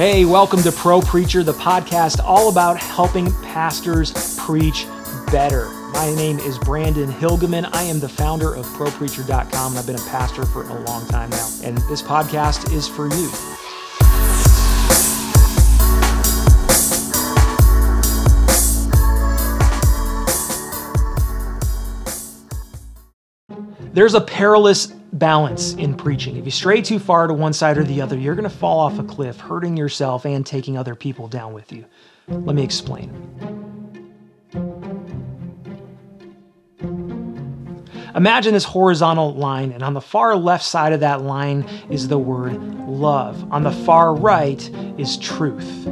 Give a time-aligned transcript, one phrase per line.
[0.00, 4.86] Hey, welcome to Pro Preacher, the podcast all about helping pastors preach
[5.30, 5.68] better.
[5.92, 7.68] My name is Brandon Hilgemann.
[7.74, 11.28] I am the founder of ProPreacher.com, and I've been a pastor for a long time
[11.28, 11.46] now.
[11.62, 13.30] And this podcast is for you.
[23.92, 26.36] There's a perilous balance in preaching.
[26.36, 28.78] If you stray too far to one side or the other, you're going to fall
[28.78, 31.84] off a cliff, hurting yourself and taking other people down with you.
[32.28, 33.10] Let me explain.
[38.14, 42.18] Imagine this horizontal line, and on the far left side of that line is the
[42.18, 43.50] word love.
[43.52, 45.86] On the far right is truth.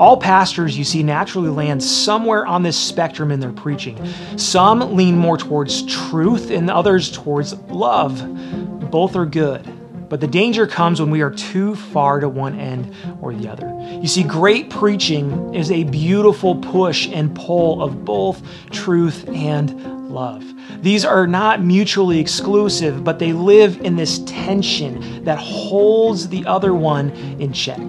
[0.00, 4.02] All pastors you see naturally land somewhere on this spectrum in their preaching.
[4.38, 8.90] Some lean more towards truth and others towards love.
[8.90, 9.70] Both are good.
[10.08, 13.68] But the danger comes when we are too far to one end or the other.
[14.00, 20.42] You see, great preaching is a beautiful push and pull of both truth and love.
[20.80, 26.72] These are not mutually exclusive, but they live in this tension that holds the other
[26.72, 27.86] one in check.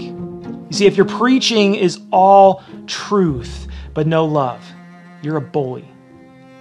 [0.71, 4.63] You see, if your preaching is all truth but no love,
[5.21, 5.85] you're a bully.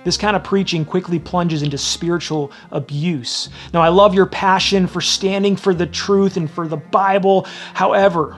[0.02, 3.50] This kind of preaching quickly plunges into spiritual abuse.
[3.72, 7.46] Now, I love your passion for standing for the truth and for the Bible.
[7.72, 8.36] However,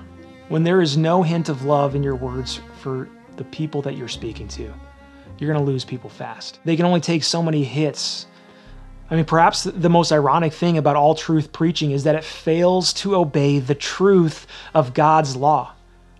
[0.50, 4.08] when there is no hint of love in your words for the people that you're
[4.08, 4.74] speaking to,
[5.38, 6.60] you're going to lose people fast.
[6.66, 8.26] They can only take so many hits
[9.10, 12.92] I mean, perhaps the most ironic thing about all truth preaching is that it fails
[12.94, 15.72] to obey the truth of God's law.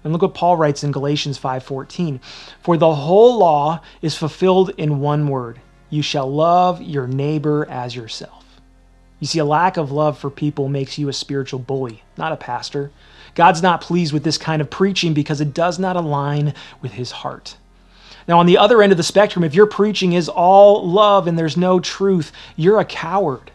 [0.04, 2.20] And look what Paul writes in Galatians 5:14.
[2.60, 5.60] For the whole law is fulfilled in one word.
[5.90, 8.44] You shall love your neighbor as yourself.
[9.20, 12.36] You see, a lack of love for people makes you a spiritual bully, not a
[12.36, 12.90] pastor.
[13.34, 17.12] God's not pleased with this kind of preaching because it does not align with his
[17.12, 17.56] heart.
[18.28, 21.38] Now, on the other end of the spectrum, if your preaching is all love and
[21.38, 23.50] there's no truth, you're a coward.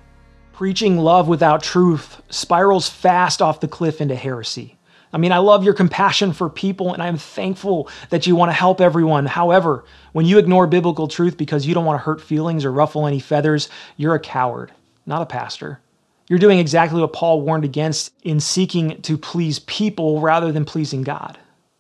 [0.54, 4.78] Preaching love without truth spirals fast off the cliff into heresy.
[5.14, 8.54] I mean, I love your compassion for people and I'm thankful that you want to
[8.54, 9.26] help everyone.
[9.26, 13.08] However, when you ignore biblical truth because you don't want to hurt feelings or ruffle
[13.08, 14.72] any feathers, you're a coward,
[15.06, 15.80] not a pastor.
[16.28, 21.04] You're doing exactly what Paul warned against in seeking to please people rather than pleasing
[21.04, 21.38] God.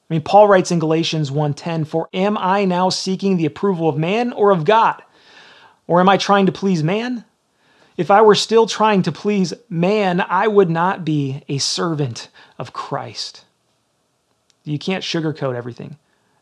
[0.09, 3.97] I mean, Paul writes in Galatians 1:10, "For am I now seeking the approval of
[3.97, 5.01] man or of God?
[5.85, 7.25] Or am I trying to please man?
[7.97, 12.71] If I were still trying to please man, I would not be a servant of
[12.71, 13.43] Christ."
[14.63, 15.97] You can't sugarcoat everything.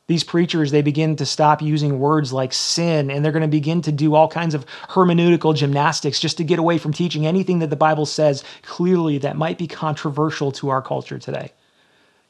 [0.07, 3.81] These preachers, they begin to stop using words like sin, and they're going to begin
[3.81, 7.71] to do all kinds of hermeneutical gymnastics just to get away from teaching anything that
[7.71, 11.51] the Bible says clearly that might be controversial to our culture today.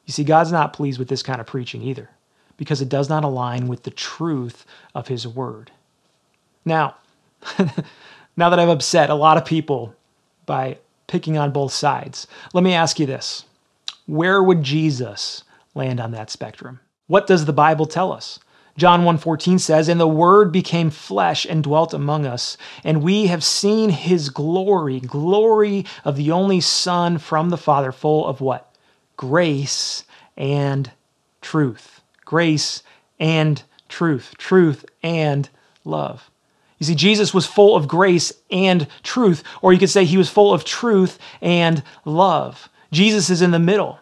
[0.05, 2.09] You see, God's not pleased with this kind of preaching either,
[2.57, 5.71] because it does not align with the truth of His Word.
[6.63, 6.95] Now,
[8.37, 9.95] now that I've upset a lot of people
[10.45, 10.77] by
[11.07, 13.45] picking on both sides, let me ask you this
[14.05, 15.43] Where would Jesus
[15.73, 16.79] land on that spectrum?
[17.07, 18.39] What does the Bible tell us?
[18.77, 23.43] John 1:14 says, "And the word became flesh and dwelt among us, and we have
[23.43, 28.69] seen his glory, glory of the only son from the Father, full of what?
[29.17, 30.03] Grace
[30.37, 30.91] and
[31.41, 32.01] truth.
[32.23, 32.83] Grace
[33.19, 34.35] and truth.
[34.37, 35.49] Truth and
[35.83, 36.29] love.
[36.79, 40.29] You see, Jesus was full of grace and truth, or you could say he was
[40.29, 42.69] full of truth and love.
[42.91, 43.99] Jesus is in the middle.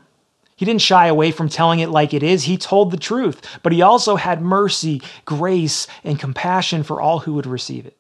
[0.55, 2.43] He didn't shy away from telling it like it is.
[2.43, 7.33] He told the truth, but he also had mercy, grace, and compassion for all who
[7.33, 7.97] would receive it.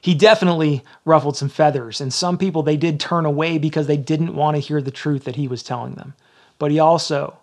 [0.00, 4.36] He definitely ruffled some feathers, and some people they did turn away because they didn't
[4.36, 6.14] want to hear the truth that he was telling them
[6.58, 7.38] but he also,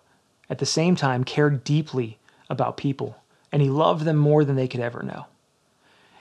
[0.50, 2.18] at the same time, cared deeply
[2.48, 3.16] about people
[3.54, 5.26] and he loved them more than they could ever know.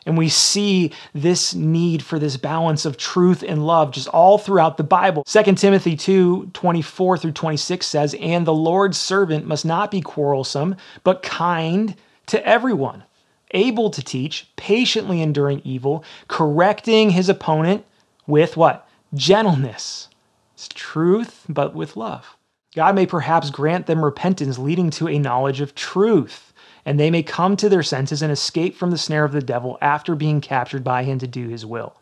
[0.05, 4.77] And we see this need for this balance of truth and love just all throughout
[4.77, 5.23] the Bible.
[5.23, 10.75] 2 Timothy 2 24 through 26 says, And the Lord's servant must not be quarrelsome,
[11.03, 11.95] but kind
[12.27, 13.03] to everyone,
[13.51, 17.83] able to teach, patiently enduring evil, correcting his opponent
[18.27, 18.87] with what?
[19.15, 20.09] Gentleness.
[20.53, 22.35] It's truth, but with love.
[22.75, 26.53] God may perhaps grant them repentance leading to a knowledge of truth,
[26.85, 29.77] and they may come to their senses and escape from the snare of the devil
[29.81, 31.95] after being captured by him to do his will.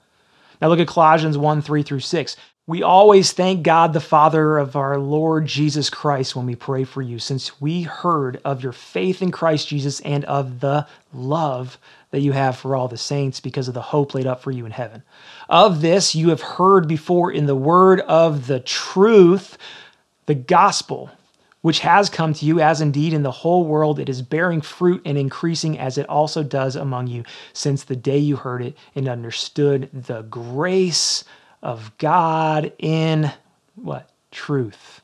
[0.61, 2.37] Now look at Colossians 1 3 through 6.
[2.67, 7.01] We always thank God the Father of our Lord Jesus Christ when we pray for
[7.01, 11.79] you, since we heard of your faith in Christ Jesus and of the love
[12.11, 14.65] that you have for all the saints because of the hope laid up for you
[14.65, 15.01] in heaven.
[15.49, 19.57] Of this you have heard before in the word of the truth
[20.25, 21.09] the gospel
[21.61, 25.01] which has come to you, as indeed in the whole world it is bearing fruit
[25.05, 27.23] and increasing, as it also does among you,
[27.53, 31.23] since the day you heard it and understood the grace
[31.61, 33.31] of God in
[33.75, 34.09] what?
[34.31, 35.00] Truth.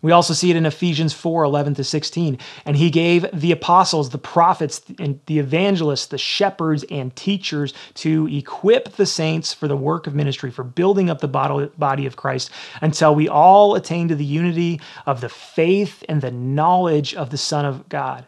[0.00, 2.38] We also see it in Ephesians 4 11 to 16.
[2.64, 8.28] And he gave the apostles, the prophets, and the evangelists, the shepherds, and teachers to
[8.28, 12.50] equip the saints for the work of ministry, for building up the body of Christ
[12.80, 17.38] until we all attain to the unity of the faith and the knowledge of the
[17.38, 18.27] Son of God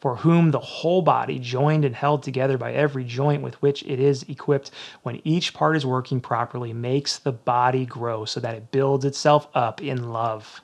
[0.00, 3.98] for whom the whole body, joined and held together by every joint with which it
[3.98, 4.70] is equipped,
[5.02, 9.48] when each part is working properly, makes the body grow so that it builds itself
[9.54, 10.60] up in love.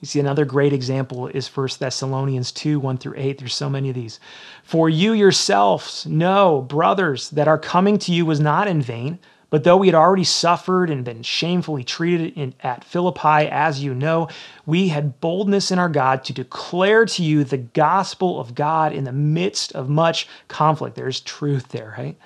[0.00, 3.38] You see, another great example is 1 Thessalonians 2 1 through 8.
[3.38, 4.20] There's so many of these.
[4.62, 9.18] For you yourselves know, brothers, that our coming to you was not in vain.
[9.50, 13.94] But though we had already suffered and been shamefully treated in, at Philippi, as you
[13.94, 14.28] know,
[14.66, 19.04] we had boldness in our God to declare to you the gospel of God in
[19.04, 20.96] the midst of much conflict.
[20.96, 22.16] There's truth there, right?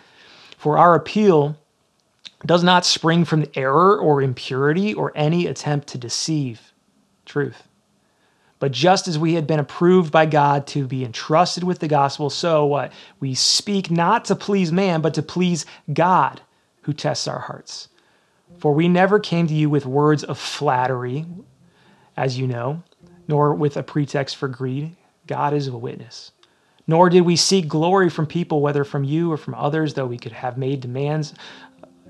[0.56, 1.56] For our appeal
[2.46, 6.72] does not spring from error or impurity or any attempt to deceive.
[7.26, 7.64] Truth.
[8.58, 12.30] But just as we had been approved by God to be entrusted with the gospel,
[12.30, 12.92] so what?
[13.20, 16.40] We speak not to please man, but to please God
[16.88, 17.88] who tests our hearts.
[18.56, 21.26] For we never came to you with words of flattery,
[22.16, 22.82] as you know,
[23.28, 24.96] nor with a pretext for greed.
[25.26, 26.32] God is a witness.
[26.86, 30.16] Nor did we seek glory from people, whether from you or from others, though we
[30.16, 31.34] could have made demands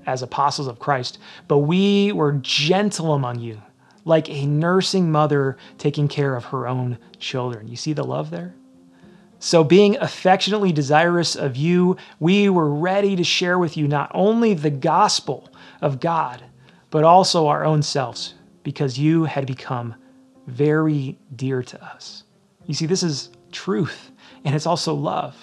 [0.05, 1.19] as apostles of Christ.
[1.49, 3.61] But we were gentle among you,
[4.05, 7.67] like a nursing mother taking care of her own children.
[7.67, 8.55] You see the love there?
[9.41, 14.53] So, being affectionately desirous of you, we were ready to share with you not only
[14.53, 15.49] the gospel
[15.81, 16.43] of God,
[16.89, 18.33] but also our own selves,
[18.63, 19.95] because you had become
[20.47, 22.25] very dear to us.
[22.65, 24.11] You see, this is truth,
[24.43, 25.37] and it's also love.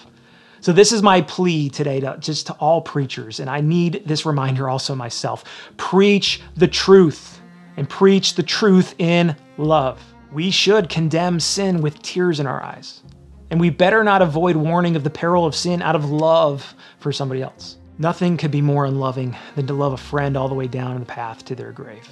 [0.59, 4.27] So, this is my plea today to just to all preachers, and I need this
[4.27, 5.43] reminder also myself.
[5.77, 7.41] Preach the truth,
[7.77, 9.99] and preach the truth in love.
[10.31, 13.01] We should condemn sin with tears in our eyes.
[13.49, 17.11] And we better not avoid warning of the peril of sin out of love for
[17.11, 17.77] somebody else.
[17.97, 21.05] Nothing could be more unloving than to love a friend all the way down the
[21.05, 22.07] path to their grave.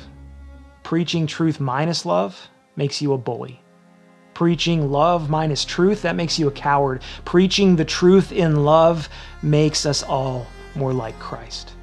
[0.83, 3.61] Preaching truth minus love makes you a bully.
[4.33, 7.03] Preaching love minus truth, that makes you a coward.
[7.23, 9.07] Preaching the truth in love
[9.41, 11.74] makes us all more like Christ.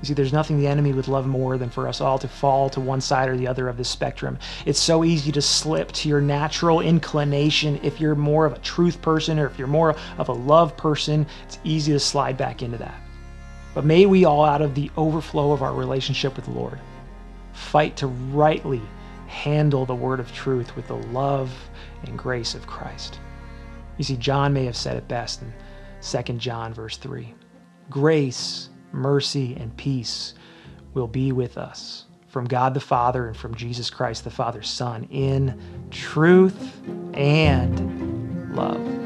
[0.00, 2.70] You see, there's nothing the enemy would love more than for us all to fall
[2.70, 4.38] to one side or the other of this spectrum.
[4.64, 7.78] It's so easy to slip to your natural inclination.
[7.82, 11.26] If you're more of a truth person or if you're more of a love person,
[11.44, 12.98] it's easy to slide back into that.
[13.74, 16.78] But may we all, out of the overflow of our relationship with the Lord,
[17.52, 18.80] fight to rightly
[19.26, 21.52] handle the word of truth with the love
[22.04, 23.20] and grace of Christ.
[23.98, 25.52] You see, John may have said it best in
[26.02, 27.34] 2 John, verse 3
[27.90, 30.34] Grace mercy, and peace
[30.94, 35.04] will be with us from God the Father and from Jesus Christ the Father's Son
[35.10, 36.80] in truth
[37.14, 38.99] and love.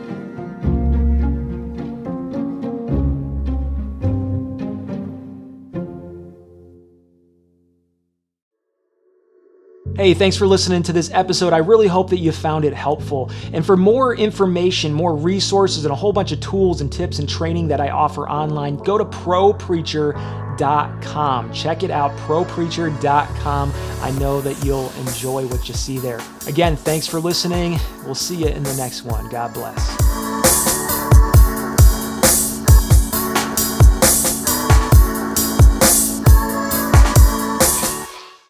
[9.97, 11.53] Hey, thanks for listening to this episode.
[11.53, 13.31] I really hope that you found it helpful.
[13.53, 17.29] And for more information, more resources, and a whole bunch of tools and tips and
[17.29, 21.53] training that I offer online, go to propreacher.com.
[21.53, 23.73] Check it out, propreacher.com.
[24.01, 26.19] I know that you'll enjoy what you see there.
[26.49, 27.79] Again, thanks for listening.
[28.05, 29.29] We'll see you in the next one.
[29.29, 30.14] God bless.